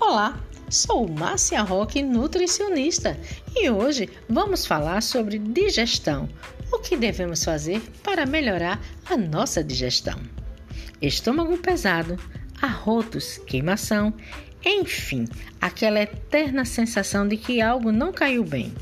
Olá, 0.00 0.40
sou 0.70 1.06
Márcia 1.06 1.60
Roque, 1.60 2.02
nutricionista, 2.02 3.20
e 3.54 3.68
hoje 3.68 4.08
vamos 4.26 4.64
falar 4.64 5.02
sobre 5.02 5.38
digestão. 5.38 6.26
O 6.72 6.78
que 6.78 6.96
devemos 6.96 7.44
fazer 7.44 7.82
para 8.02 8.24
melhorar 8.24 8.80
a 9.04 9.14
nossa 9.14 9.62
digestão? 9.62 10.18
Estômago 11.02 11.56
pesado, 11.58 12.18
arrotos, 12.62 13.36
queimação, 13.46 14.12
enfim, 14.64 15.26
aquela 15.60 16.00
eterna 16.00 16.64
sensação 16.64 17.28
de 17.28 17.36
que 17.36 17.60
algo 17.60 17.92
não 17.92 18.10
caiu 18.10 18.42
bem. 18.42 18.72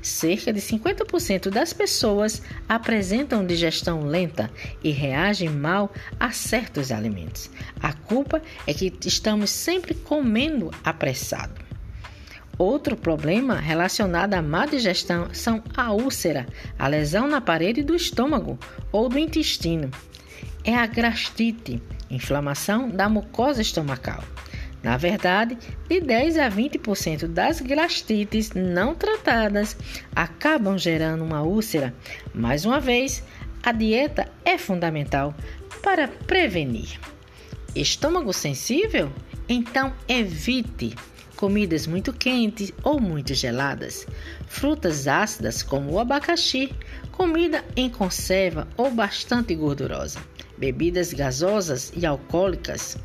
Cerca 0.00 0.52
de 0.52 0.60
50% 0.60 1.50
das 1.50 1.72
pessoas 1.72 2.42
apresentam 2.68 3.46
digestão 3.46 4.04
lenta 4.04 4.50
e 4.82 4.90
reagem 4.90 5.48
mal 5.48 5.92
a 6.18 6.30
certos 6.30 6.90
alimentos. 6.90 7.50
A 7.80 7.92
culpa 7.92 8.42
é 8.66 8.74
que 8.74 8.92
estamos 9.06 9.50
sempre 9.50 9.94
comendo 9.94 10.70
apressado. 10.84 11.60
Outro 12.58 12.96
problema 12.96 13.56
relacionado 13.56 14.34
à 14.34 14.42
má 14.42 14.66
digestão 14.66 15.32
são 15.32 15.62
a 15.76 15.92
úlcera, 15.92 16.46
a 16.78 16.86
lesão 16.86 17.26
na 17.26 17.40
parede 17.40 17.82
do 17.82 17.96
estômago 17.96 18.58
ou 18.92 19.08
do 19.08 19.18
intestino. 19.18 19.90
É 20.62 20.76
a 20.76 20.86
gastrite, 20.86 21.82
inflamação 22.10 22.88
da 22.88 23.08
mucosa 23.08 23.62
estomacal. 23.62 24.22
Na 24.82 24.96
verdade, 24.96 25.56
de 25.88 26.00
10 26.00 26.38
a 26.38 26.50
20% 26.50 27.28
das 27.28 27.60
gastrites 27.60 28.50
não 28.52 28.94
tratadas 28.94 29.76
acabam 30.14 30.76
gerando 30.76 31.22
uma 31.22 31.42
úlcera. 31.42 31.94
Mais 32.34 32.64
uma 32.64 32.80
vez, 32.80 33.22
a 33.62 33.70
dieta 33.70 34.28
é 34.44 34.58
fundamental 34.58 35.34
para 35.82 36.08
prevenir. 36.08 36.98
Estômago 37.76 38.32
sensível? 38.32 39.12
Então 39.48 39.92
evite 40.08 40.94
comidas 41.36 41.86
muito 41.88 42.12
quentes 42.12 42.72
ou 42.84 43.00
muito 43.00 43.34
geladas, 43.34 44.06
frutas 44.46 45.08
ácidas 45.08 45.60
como 45.62 45.90
o 45.90 45.98
abacaxi, 45.98 46.72
comida 47.10 47.64
em 47.74 47.90
conserva 47.90 48.68
ou 48.76 48.92
bastante 48.92 49.52
gordurosa, 49.54 50.20
bebidas 50.56 51.12
gasosas 51.12 51.92
e 51.96 52.06
alcoólicas 52.06 52.96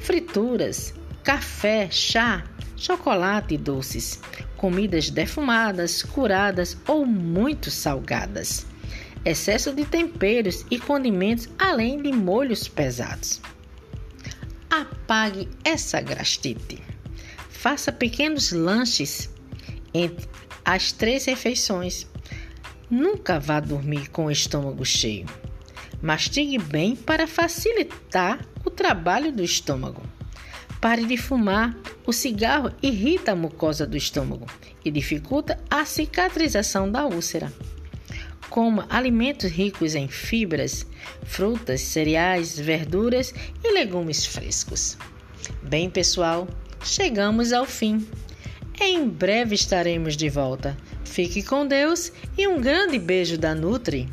frituras, 0.00 0.94
café, 1.22 1.88
chá, 1.90 2.44
chocolate 2.76 3.54
e 3.54 3.58
doces, 3.58 4.20
comidas 4.56 5.10
defumadas, 5.10 6.02
curadas 6.02 6.76
ou 6.88 7.04
muito 7.04 7.70
salgadas, 7.70 8.66
excesso 9.24 9.72
de 9.72 9.84
temperos 9.84 10.64
e 10.70 10.78
condimentos, 10.78 11.48
além 11.58 12.02
de 12.02 12.10
molhos 12.12 12.66
pesados. 12.66 13.40
Apague 14.70 15.48
essa 15.64 16.00
gastrite. 16.00 16.82
Faça 17.50 17.92
pequenos 17.92 18.52
lanches 18.52 19.30
entre 19.92 20.26
as 20.64 20.92
três 20.92 21.26
refeições. 21.26 22.06
Nunca 22.88 23.38
vá 23.38 23.60
dormir 23.60 24.08
com 24.08 24.26
o 24.26 24.30
estômago 24.30 24.84
cheio. 24.84 25.26
Mastigue 26.02 26.58
bem 26.58 26.96
para 26.96 27.26
facilitar 27.26 28.46
o 28.64 28.70
trabalho 28.70 29.30
do 29.30 29.42
estômago. 29.42 30.02
Pare 30.80 31.04
de 31.04 31.16
fumar. 31.18 31.76
O 32.06 32.12
cigarro 32.12 32.72
irrita 32.82 33.32
a 33.32 33.36
mucosa 33.36 33.86
do 33.86 33.96
estômago 33.96 34.46
e 34.84 34.90
dificulta 34.90 35.58
a 35.68 35.84
cicatrização 35.84 36.90
da 36.90 37.06
úlcera. 37.06 37.52
Coma 38.48 38.86
alimentos 38.88 39.50
ricos 39.50 39.94
em 39.94 40.08
fibras, 40.08 40.86
frutas, 41.22 41.82
cereais, 41.82 42.58
verduras 42.58 43.32
e 43.62 43.72
legumes 43.72 44.24
frescos. 44.24 44.96
Bem, 45.62 45.90
pessoal, 45.90 46.48
chegamos 46.82 47.52
ao 47.52 47.66
fim. 47.66 48.04
Em 48.80 49.06
breve 49.06 49.54
estaremos 49.54 50.16
de 50.16 50.30
volta. 50.30 50.76
Fique 51.04 51.42
com 51.42 51.66
Deus 51.66 52.10
e 52.38 52.48
um 52.48 52.60
grande 52.60 52.98
beijo 52.98 53.36
da 53.36 53.54
Nutri. 53.54 54.08